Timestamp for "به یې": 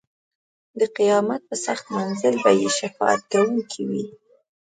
2.43-2.69